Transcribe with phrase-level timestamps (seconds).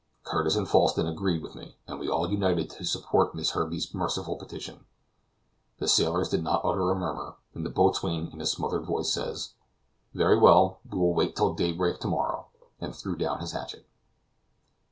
[0.23, 4.35] Curtis and Falsten agreed with me, and we all united to support Miss Herbey's merciful
[4.35, 4.85] petition.
[5.77, 9.37] The sailors did not utter a murmur, and the boatswain in a smothered voice said:
[10.15, 12.47] "Very well, we will wait till daybreak to morrow,"
[12.79, 13.85] and threw down his hatchet.